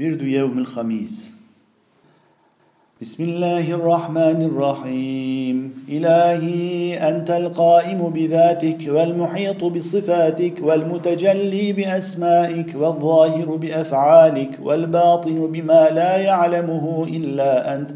ورد 0.00 0.22
يوم 0.22 0.58
الخميس. 0.58 1.32
بسم 3.00 3.24
الله 3.24 3.70
الرحمن 3.70 4.42
الرحيم. 4.42 5.74
إلهي 5.88 6.98
أنت 7.08 7.30
القائم 7.30 8.08
بذاتك 8.08 8.78
والمحيط 8.88 9.64
بصفاتك 9.64 10.54
والمتجلي 10.62 11.72
بأسمائك 11.72 12.74
والظاهر 12.74 13.56
بأفعالك 13.56 14.58
والباطن 14.62 15.46
بما 15.52 15.88
لا 15.88 16.16
يعلمه 16.16 17.06
إلا 17.08 17.74
أنت. 17.74 17.90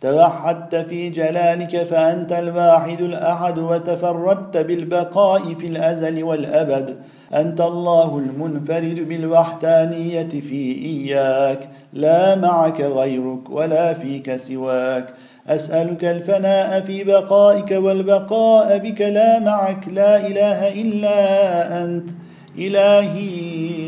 توحدت 0.00 0.76
في 0.76 1.10
جلالك 1.10 1.84
فأنت 1.84 2.32
الواحد 2.32 3.00
الأحد 3.00 3.58
وتفردت 3.58 4.56
بالبقاء 4.56 5.54
في 5.54 5.66
الأزل 5.66 6.24
والأبد. 6.24 6.96
أنت 7.34 7.60
الله 7.60 8.18
المنفرد 8.18 9.08
بالوحدانية 9.08 10.28
في 10.28 10.84
إياك 10.84 11.68
لا 11.92 12.34
معك 12.34 12.80
غيرك 12.80 13.50
ولا 13.50 13.94
فيك 13.94 14.36
سواك. 14.36 15.14
أسألك 15.48 16.04
الفناء 16.04 16.80
في 16.80 17.04
بقائك 17.04 17.70
والبقاء 17.70 18.78
بك 18.78 19.00
لا 19.00 19.38
معك 19.38 19.88
لا 19.88 20.26
إله 20.26 20.82
إلا 20.82 21.84
أنت. 21.84 22.10
إلهي 22.58 23.79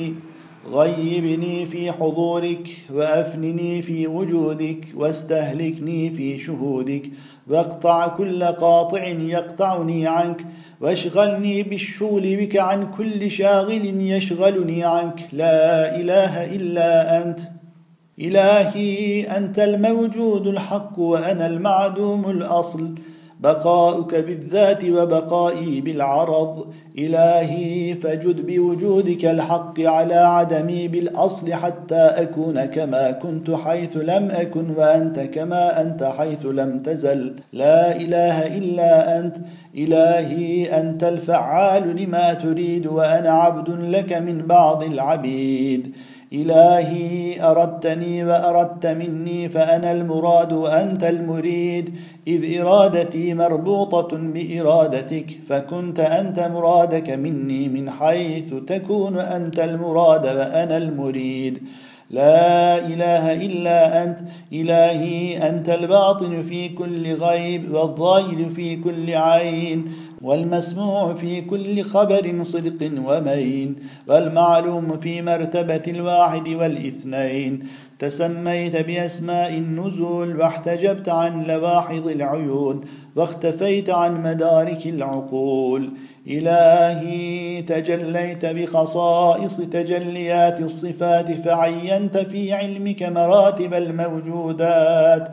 غيبني 0.72 1.66
في 1.66 1.92
حضورك 1.92 2.68
وأفنني 2.92 3.82
في 3.82 4.06
وجودك 4.06 4.86
واستهلكني 4.94 6.10
في 6.10 6.38
شهودك 6.40 7.02
واقطع 7.48 8.08
كل 8.08 8.44
قاطع 8.44 9.06
يقطعني 9.06 10.06
عنك 10.06 10.46
واشغلني 10.80 11.62
بالشغل 11.62 12.36
بك 12.36 12.56
عن 12.56 12.90
كل 12.90 13.30
شاغل 13.30 14.00
يشغلني 14.00 14.84
عنك. 14.84 15.20
لا 15.32 15.96
إله 16.00 16.54
إلا 16.56 17.22
أنت. 17.22 17.40
إلهي 18.18 19.22
أنت 19.22 19.58
الموجود 19.58 20.46
الحق 20.46 20.98
وأنا 20.98 21.46
المعدوم 21.46 22.30
الأصل. 22.30 22.94
بقاؤك 23.42 24.14
بالذات 24.14 24.84
وبقائي 24.84 25.80
بالعرض. 25.80 26.66
إلهي 26.98 27.94
فجد 27.94 28.46
بوجودك 28.46 29.24
الحق 29.24 29.80
على 29.80 30.14
عدمي 30.14 30.88
بالأصل 30.88 31.54
حتى 31.54 31.94
أكون 31.94 32.64
كما 32.64 33.10
كنت 33.10 33.50
حيث 33.50 33.96
لم 33.96 34.30
أكن 34.30 34.70
وأنت 34.76 35.20
كما 35.20 35.80
أنت 35.80 36.04
حيث 36.18 36.46
لم 36.46 36.82
تزل. 36.82 37.34
لا 37.52 37.96
إله 37.96 38.58
إلا 38.58 39.18
أنت. 39.18 39.36
إلهي 39.76 40.80
أنت 40.80 41.04
الفعال 41.04 41.96
لما 41.96 42.34
تريد 42.34 42.86
وأنا 42.86 43.30
عبد 43.30 43.70
لك 43.70 44.12
من 44.12 44.46
بعض 44.46 44.82
العبيد. 44.82 45.92
إلهي 46.32 47.42
أردتني 47.42 48.24
وأردت 48.24 48.86
مني 48.86 49.48
فأنا 49.48 49.92
المراد 49.92 50.52
وأنت 50.52 51.04
المريد. 51.04 51.94
إذ 52.28 52.60
إرادتي 52.60 53.34
مربوطة 53.34 54.16
بإرادتك 54.16 55.26
فكنت 55.48 56.00
أنت 56.00 56.40
مرادك 56.40 57.10
مني 57.10 57.68
من 57.68 57.90
حيث 57.90 58.54
تكون 58.66 59.18
أنت 59.18 59.58
المراد 59.60 60.26
وأنا 60.26 60.76
المريد. 60.76 61.62
لا 62.10 62.78
إله 62.78 63.46
إلا 63.46 64.04
أنت 64.04 64.18
إلهي 64.52 65.48
أنت 65.48 65.68
الباطن 65.68 66.42
في 66.42 66.68
كل 66.68 67.14
غيب 67.14 67.74
والظاهر 67.74 68.50
في 68.50 68.76
كل 68.76 69.14
عين. 69.14 69.92
والمسموع 70.22 71.14
في 71.14 71.40
كل 71.40 71.82
خبر 71.82 72.42
صدق 72.42 72.90
ومين 73.04 73.76
والمعلوم 74.08 74.98
في 75.00 75.22
مرتبة 75.22 75.82
الواحد 75.88 76.48
والإثنين. 76.48 77.66
تسميت 77.98 78.76
بأسماء 78.76 79.54
النزول 79.54 80.40
واحتجبت 80.40 81.08
عن 81.08 81.44
لواحظ 81.44 82.08
العيون 82.08 82.80
واختفيت 83.16 83.90
عن 83.90 84.22
مدارك 84.22 84.86
العقول. 84.86 85.90
إلهي 86.26 87.62
تجليت 87.62 88.46
بخصائص 88.46 89.56
تجليات 89.56 90.60
الصفات 90.60 91.32
فعينت 91.32 92.18
في 92.18 92.52
علمك 92.52 93.02
مراتب 93.02 93.74
الموجودات. 93.74 95.28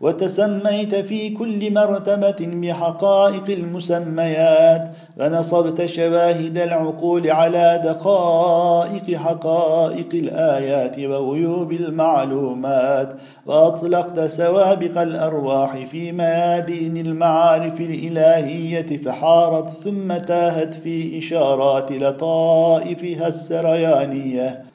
وتسميت 0.00 0.94
في 0.94 1.30
كل 1.30 1.74
مرتبة 1.74 2.36
بحقائق 2.40 3.44
المسميات 3.48 4.90
ونصبت 5.20 5.86
شواهد 5.86 6.58
العقول 6.58 7.30
على 7.30 7.80
دقائق 7.84 9.16
حقائق 9.16 10.08
الآيات 10.14 10.98
وغيوب 10.98 11.72
المعلومات 11.72 13.08
وأطلقت 13.46 14.20
سوابق 14.20 15.00
الأرواح 15.00 15.76
في 15.76 16.12
ميادين 16.12 16.96
المعارف 16.96 17.80
الإلهية 17.80 18.96
فحارت 18.96 19.70
ثم 19.70 20.16
تاهت 20.16 20.74
في 20.74 21.18
إشارات 21.18 21.92
لطائفها 21.92 23.28
السريانية. 23.28 24.73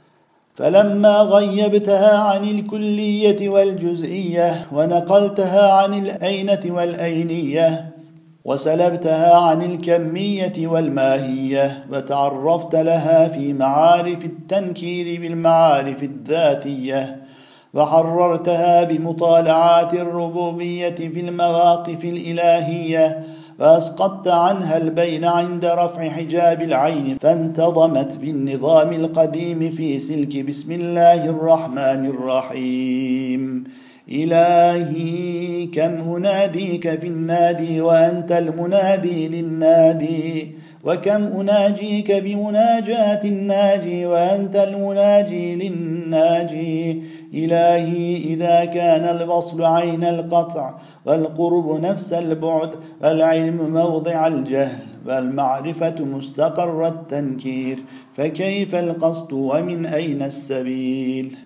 فلما 0.60 1.18
غيبتها 1.18 2.18
عن 2.18 2.44
الكلية 2.44 3.50
والجزئية 3.50 4.66
ونقلتها 4.72 5.74
عن 5.74 5.94
الأينة 5.94 6.60
والأينية 6.66 7.90
وسلبتها 8.46 9.38
عن 9.38 9.62
الكمية 9.62 10.68
والماهية 10.68 11.86
وتعرفت 11.92 12.76
لها 12.76 13.28
في 13.28 13.54
معارف 13.54 14.26
التنكير 14.26 15.22
بالمعارف 15.22 16.04
الذاتية 16.04 17.18
وحررتها 17.74 18.84
بمطالعات 18.84 19.94
الربوبية 19.94 20.96
في 20.96 21.20
المواقف 21.20 22.04
الإلهية 22.04 23.24
فأسقطت 23.60 24.28
عنها 24.28 24.78
البين 24.78 25.26
عند 25.26 25.66
رفع 25.66 26.10
حجاب 26.10 26.62
العين 26.62 27.18
فانتظمت 27.22 28.18
بالنظام 28.18 28.94
القديم 28.94 29.72
في 29.72 30.00
سلك 30.00 30.46
بسم 30.46 30.72
الله 30.72 31.26
الرحمن 31.26 32.06
الرحيم. 32.06 33.64
إلهي 34.12 35.66
كم 35.66 36.16
أناديك 36.16 37.00
في 37.00 37.08
النادي 37.08 37.82
وأنت 37.82 38.32
المنادي 38.32 39.28
للنادي؟ 39.28 40.52
وكم 40.84 41.24
أناجيك 41.40 42.12
بمناجاة 42.12 43.20
الناجي 43.24 44.06
وأنت 44.06 44.56
المناجي 44.56 45.56
للناجي؟ 45.56 47.04
إلهي 47.34 48.18
إذا 48.18 48.66
كان 48.66 49.18
الوصل 49.18 49.64
عين 49.64 50.04
القطع 50.04 50.74
والقرب 51.06 51.82
نفس 51.82 52.14
البعد 52.14 52.76
والعلم 53.02 53.74
موضع 53.74 54.28
الجهل 54.28 54.80
والمعرفة 55.08 55.96
مستقر 56.00 56.88
التنكير 56.88 57.80
فكيف 58.14 58.76
القصد 58.76 59.34
ومن 59.34 59.86
أين 59.86 60.22
السبيل 60.22 61.38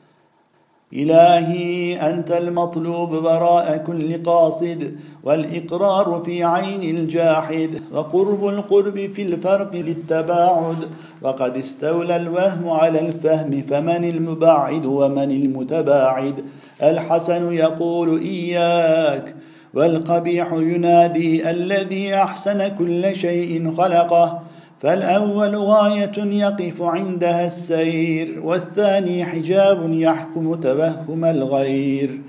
إلهي 0.96 1.96
أنت 2.10 2.32
المطلوب 2.32 3.10
براء 3.10 3.78
كل 3.78 4.24
قاصد 4.24 4.96
والإقرار 5.24 6.22
في 6.26 6.44
عين 6.44 6.98
الجاحد 6.98 7.82
وقرب 7.94 8.48
القرب 8.48 9.12
في 9.16 9.22
الفرق 9.22 9.76
للتباعد. 9.76 10.78
وقد 11.22 11.58
استولى 11.58 12.16
الوهم 12.16 12.70
على 12.70 13.00
الفهم 13.00 13.62
فمن 13.62 14.06
المباعد 14.06 14.86
ومن 14.86 15.32
المتباعد. 15.32 16.36
الحسن 16.84 17.54
يقول 17.54 18.20
إياك 18.20 19.36
والقبيح 19.74 20.54
ينادي 20.54 21.50
الذي 21.50 22.16
أحسن 22.16 22.68
كل 22.68 23.16
شيء 23.16 23.72
خلقه. 23.78 24.42
فالأول 24.84 25.56
غاية 25.56 26.18
يقف 26.18 26.82
عندها 26.82 27.46
السير 27.46 28.42
والثاني 28.44 29.26
حجاب 29.26 29.94
يحكم 29.94 30.56
توهم 30.56 31.26
الغير. 31.26 32.22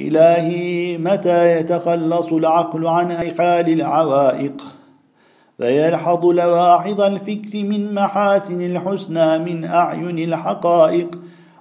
إلهي 0.00 0.98
متى 0.98 1.58
يتخلص 1.58 2.32
العقل 2.32 2.86
عن 2.86 3.10
أيقال 3.10 3.72
العوائق؟ 3.72 4.64
فيلحظ 5.58 6.26
لواحظ 6.26 7.00
الفكر 7.00 7.64
من 7.64 7.94
محاسن 7.94 8.60
الحسنى 8.60 9.38
من 9.38 9.64
أعين 9.64 10.18
الحقائق. 10.18 11.18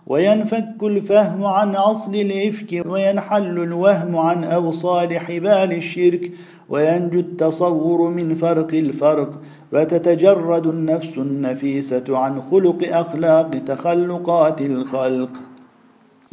وينفك 0.08 0.84
الفهم 0.84 1.46
عن 1.46 1.76
أصل 1.76 2.16
الإفك 2.16 2.86
وينحل 2.86 3.60
الوهم 3.60 4.18
عن 4.18 4.44
أوصال 4.44 5.20
حبال 5.20 5.74
الشرك. 5.74 6.32
وينجو 6.74 7.20
التصور 7.20 8.10
من 8.10 8.36
فرق 8.36 8.72
الفرق 8.74 9.30
وتتجرد 9.74 10.68
النفس 10.68 11.18
النفيسة 11.18 12.08
عن 12.10 12.42
خلق 12.42 12.80
أخلاق 12.92 13.52
تخلقات 13.66 14.62
الخلق. 14.62 15.30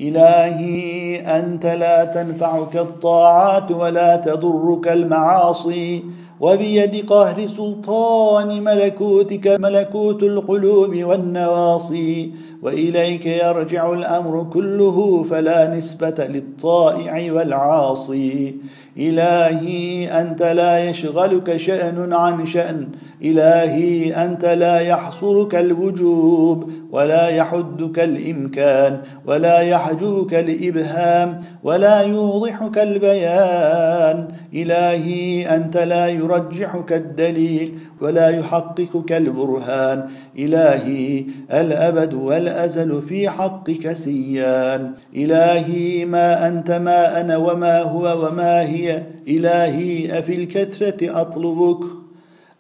إلهي 0.01 1.21
أنت 1.21 1.67
لا 1.67 2.05
تنفعك 2.05 2.77
الطاعات 2.77 3.71
ولا 3.71 4.17
تضرك 4.17 4.89
المعاصي 4.89 6.03
وبيد 6.41 6.95
قهر 7.11 7.47
سلطان 7.47 8.65
ملكوتك 8.65 9.47
ملكوت 9.47 10.23
القلوب 10.23 10.93
والنواصي. 11.09 12.33
وإليك 12.63 13.27
يرجع 13.27 13.93
الأمر 13.93 14.47
كله 14.53 15.23
فلا 15.31 15.77
نسبة 15.77 16.15
للطائع 16.29 17.33
والعاصي. 17.33 18.55
إلهي 18.99 20.09
أنت 20.21 20.43
لا 20.43 20.85
يشغلك 20.85 21.57
شأن 21.57 22.13
عن 22.13 22.47
شأن. 22.47 22.89
إلهي 23.23 24.13
أنت 24.13 24.45
لا 24.45 24.81
يحصرك 24.81 25.55
الوجوب 25.55 26.71
ولا 26.91 27.29
يحدك 27.29 27.99
الإمكان 27.99 29.01
ولا 29.27 29.61
يحجوك 29.61 30.35
الإبهام 30.35 31.43
ولا 31.63 32.01
يوضحك 32.01 32.79
البيان. 32.79 34.29
إلهي 34.55 35.57
أنت 35.57 35.77
لا 35.77 36.09
يرجحك 36.09 36.93
الدليل 36.93 37.79
ولا 38.01 38.29
يحققك 38.29 39.13
البرهان. 39.13 40.09
إلهي 40.39 41.25
الأبد 41.53 42.15
والأزل 42.15 43.03
في 43.03 43.29
حقك 43.29 43.93
سيان. 43.93 44.93
إلهي 45.17 46.05
ما 46.05 46.49
أنت 46.49 46.71
ما 46.71 47.21
أنا 47.21 47.37
وما 47.37 47.83
هو 47.83 48.27
وما 48.27 48.61
هي. 48.61 49.03
إلهي 49.29 50.19
أفي 50.19 50.35
الكثرة 50.35 51.21
أطلبك. 51.21 51.85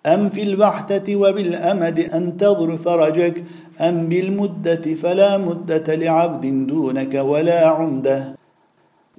أم 0.06 0.28
في 0.28 0.42
البحته 0.42 1.16
وبالأمد 1.16 1.98
انتظر 2.14 2.76
فرجك. 2.76 3.44
أم 3.80 4.08
بالمدة 4.08 4.94
فلا 4.94 5.38
مدة 5.38 5.94
لعبد 5.94 6.66
دونك 6.66 7.14
ولا 7.14 7.68
عمده 7.68 8.34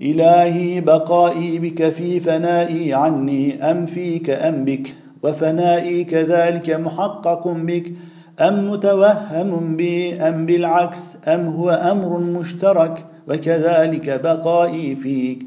إلهي 0.02 0.82
بقائي 0.82 1.60
بك 1.60 1.90
في 1.90 2.20
فنائي 2.20 2.94
عني. 2.94 3.72
أم 3.72 3.86
فيك 3.86 4.30
أم 4.30 4.66
بك. 4.66 4.96
وفنائي 5.24 6.04
كذلك 6.04 6.70
محقق 6.70 7.48
بك 7.48 7.94
أم 8.40 8.72
متوهم 8.72 9.76
بي 9.76 10.14
أم 10.16 10.46
بالعكس 10.46 11.18
أم 11.28 11.48
هو 11.48 11.70
أمر 11.70 12.18
مشترك 12.18 13.06
وكذلك 13.28 14.22
بقائي 14.24 14.96
فيك. 14.96 15.46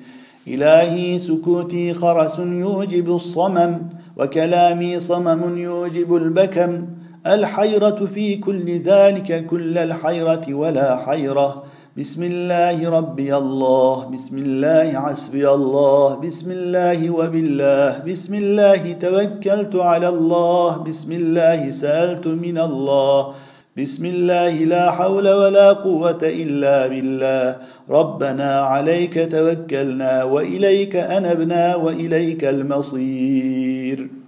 إلهي 0.48 1.18
سكوتي 1.18 1.94
خرس 1.94 2.38
يوجب 2.38 3.14
الصمم 3.14 3.78
وكلامي 4.16 5.00
صمم 5.00 5.58
يوجب 5.58 6.16
البكم. 6.16 6.86
الحيرة 7.26 8.06
في 8.14 8.36
كل 8.36 8.80
ذلك 8.80 9.46
كل 9.46 9.78
الحيرة 9.78 10.54
ولا 10.54 10.96
حيرة. 10.96 11.64
بسم 11.98 12.22
الله 12.22 12.88
ربي 12.88 13.36
الله 13.36 14.10
بسم 14.10 14.38
الله 14.38 14.92
حسبي 14.98 15.46
الله 15.48 16.14
بسم 16.26 16.50
الله 16.50 17.10
وبالله 17.10 18.02
بسم 18.02 18.34
الله 18.34 18.92
توكلت 18.92 19.76
على 19.76 20.08
الله 20.08 20.76
بسم 20.76 21.12
الله 21.12 21.70
سألت 21.70 22.26
من 22.26 22.58
الله 22.58 23.34
بسم 23.78 24.04
الله 24.06 24.54
لا 24.74 24.90
حول 24.90 25.28
ولا 25.28 25.72
قوة 25.72 26.18
إلا 26.22 26.86
بالله 26.86 27.56
ربنا 27.90 28.60
عليك 28.60 29.30
توكلنا 29.32 30.24
وإليك 30.24 30.96
أنبنا 30.96 31.76
وإليك 31.76 32.44
المصير 32.44 34.23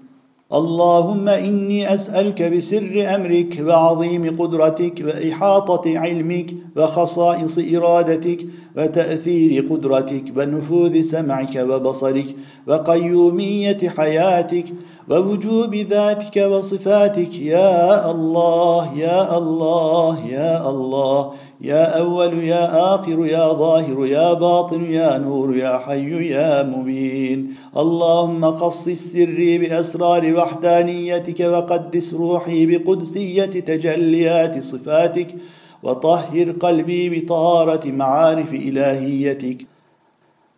اللهم 0.57 1.29
إني 1.29 1.95
أسألك 1.95 2.43
بسر 2.43 3.15
أمرك 3.15 3.63
وعظيم 3.67 4.37
قدرتك 4.41 5.05
وإحاطة 5.05 5.99
علمك 5.99 6.51
وخصائص 6.77 7.59
إرادتك 7.75 8.47
وتأثير 8.77 9.67
قدرتك 9.71 10.25
ونفوذ 10.37 11.03
سمعك 11.03 11.57
وبصرك 11.57 12.27
وقيومية 12.67 13.79
حياتك 13.97 14.65
ووجوب 15.11 15.75
ذاتك 15.75 16.37
وصفاتك 16.37 17.35
يا 17.35 18.11
الله 18.11 18.99
يا 18.99 19.39
الله 19.39 20.27
يا 20.27 20.71
الله 20.71 21.33
يا 21.61 21.99
أول 21.99 22.35
يا 22.45 22.95
آخر 22.95 23.27
يا 23.27 23.53
ظاهر 23.53 24.07
يا 24.07 24.33
باطن 24.33 24.93
يا 24.93 25.19
نور 25.19 25.57
يا 25.57 25.79
حي 25.79 26.31
يا 26.31 26.63
مبين. 26.63 27.55
اللهم 27.77 28.53
خص 28.53 28.85
سري 28.89 29.59
بأسرار 29.59 30.35
وحدانيتك 30.35 31.41
وقدس 31.41 32.15
روحي 32.15 32.67
بقدسية 32.67 33.45
تجليات 33.45 34.63
صفاتك 34.63 35.35
وطهر 35.83 36.51
قلبي 36.51 37.21
بطهارة 37.21 37.87
معارف 37.87 38.55
إلهيتك. 38.55 39.76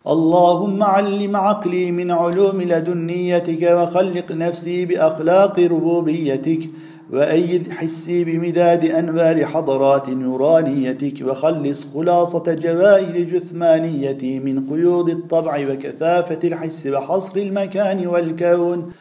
اللهم 0.07 0.83
علم 0.83 1.35
عقلي 1.35 1.91
من 1.91 2.11
علوم 2.11 2.61
لدنيتك 2.61 3.71
وخلق 3.71 4.31
نفسي 4.31 4.85
بأخلاق 4.85 5.59
ربوبيتك 5.59 6.69
وأيد 7.13 7.71
حسي 7.71 8.23
بمداد 8.23 8.85
أنوار 8.85 9.45
حضرات 9.45 10.09
نورانيتك 10.09 11.27
وخلص 11.27 11.87
خلاصة 11.93 12.53
جواهر 12.53 13.19
جثمانيتي 13.19 14.39
من 14.39 14.69
قيود 14.69 15.09
الطبع 15.09 15.71
وكثافة 15.71 16.39
الحس 16.43 16.87
وحصر 16.87 17.37
المكان 17.37 18.07
والكون 18.07 18.91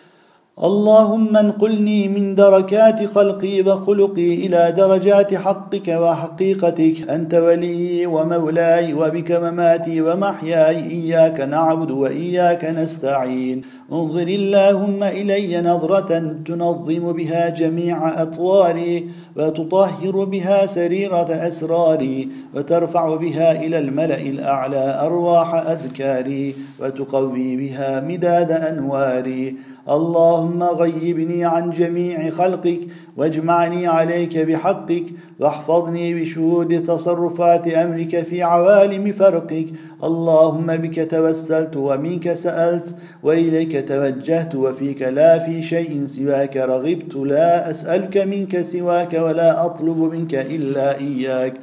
اللهم 0.65 1.37
انقلني 1.37 2.09
من 2.09 2.35
دركات 2.35 3.07
خلقي 3.07 3.63
وخلقي 3.63 4.35
إلى 4.35 4.75
درجات 4.77 5.35
حقك 5.35 5.89
وحقيقتك. 5.89 7.11
أنت 7.11 7.35
ولي 7.35 8.07
ومولاي 8.07 8.95
وبك 8.95 9.33
مماتي 9.33 10.03
ومحياي. 10.03 10.91
إياك 10.91 11.41
نعبد 11.41 11.91
وإياك 11.91 12.65
نستعين. 12.65 13.63
انظر 13.93 14.29
اللهم 14.29 15.03
إلي 15.03 15.61
نظرة 15.61 16.37
تنظم 16.47 17.13
بها 17.13 17.49
جميع 17.49 18.23
أطواري 18.23 19.09
وتطهر 19.37 20.25
بها 20.25 20.67
سريرة 20.67 21.49
أسراري 21.49 22.29
وترفع 22.55 23.17
بها 23.17 23.65
إلى 23.65 23.79
الملأ 23.79 24.21
الأعلى 24.21 25.01
أرواح 25.03 25.55
أذكاري 25.55 26.55
وتقوي 26.81 27.57
بها 27.57 28.01
مداد 28.01 28.53
أنواري. 28.53 29.57
اللهم 29.89 30.63
غيبني 30.63 31.45
عن 31.45 31.71
جميع 31.71 32.31
خلقك 32.31 32.81
واجمعني 33.17 33.87
عليك 33.87 34.39
بحقك 34.39 35.05
واحفظني 35.41 36.15
بشهود 36.15 36.83
تصرفات 36.83 37.69
أمرك 37.69 38.21
في 38.21 38.43
عوالم 38.43 39.13
فرقك. 39.13 39.67
اللهم 40.05 40.67
بك 40.67 41.11
توسلت 41.11 41.77
ومنك 41.77 42.33
سألت 42.33 42.95
وإليك 43.23 43.89
توجهت 43.89 44.55
وفيك 44.55 45.03
لا 45.03 45.39
في 45.39 45.63
شيء 45.63 46.07
سواك. 46.07 46.57
رغبت 46.57 47.17
لا 47.17 47.71
أسألك 47.71 48.17
منك 48.19 48.61
سواك 48.61 49.15
ولا 49.15 49.67
أطلب 49.67 49.99
منك 49.99 50.35
إلا 50.35 50.99
إياك. 50.99 51.55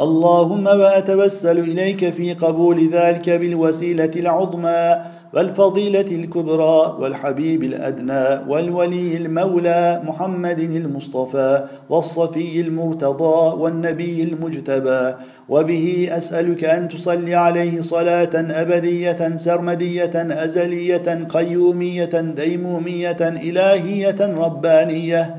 اللهم 0.00 0.66
وأتوسل 0.66 1.58
إليك 1.58 2.10
في 2.10 2.32
قبول 2.34 2.90
ذلك 2.92 3.30
بالوسيلة 3.30 4.10
العظمى. 4.16 5.15
والفضيلة 5.34 6.00
الكبرى 6.00 6.96
والحبيب 7.00 7.62
الأدنى 7.62 8.50
والولي 8.50 9.16
المولى 9.16 10.02
محمد 10.04 10.60
المصطفى 10.60 11.64
والصفي 11.90 12.60
المرتضى 12.60 13.56
والنبي 13.62 14.22
المجتبى. 14.22 15.14
وبه 15.48 16.08
أسألك 16.10 16.64
أن 16.64 16.88
تصلي 16.88 17.34
عليه 17.34 17.80
صلاة 17.80 18.30
أبدية 18.34 19.36
سرمدية 19.36 20.10
أزلية 20.14 21.24
قيومية 21.28 22.04
ديمومية 22.14 23.16
إلهية 23.20 24.16
ربانية. 24.20 25.36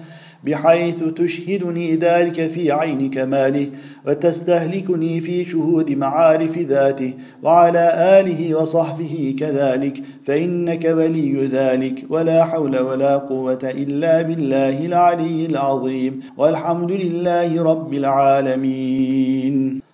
بحيث 0.48 1.04
تشهدني 1.04 1.96
ذلك 1.96 2.48
في 2.48 2.72
عين 2.72 3.10
كماله 3.10 3.68
وتستهلكني 4.08 5.20
في 5.20 5.46
شهود 5.46 5.92
معارف 5.92 6.58
ذاته 6.58 7.14
وعلى 7.44 8.20
آله 8.20 8.56
وصحبه 8.56 9.36
كذلك. 9.40 10.04
فإنك 10.26 10.86
ولي 10.86 11.46
ذلك. 11.46 12.06
ولا 12.10 12.46
حول 12.46 12.80
ولا 12.80 13.18
قوة 13.18 13.60
إلا 13.64 14.22
بالله 14.22 14.86
العلي 14.86 15.46
العظيم. 15.46 16.20
والحمد 16.38 16.92
لله 16.92 17.64
رب 17.64 17.94
العالمين. 17.94 19.87